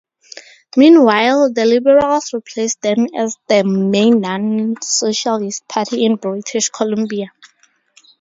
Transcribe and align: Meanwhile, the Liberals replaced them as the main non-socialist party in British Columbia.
Meanwhile, 0.75 1.53
the 1.53 1.63
Liberals 1.63 2.33
replaced 2.33 2.81
them 2.81 3.05
as 3.15 3.37
the 3.47 3.63
main 3.63 4.19
non-socialist 4.21 5.67
party 5.67 6.05
in 6.05 6.15
British 6.15 6.69
Columbia. 6.69 7.31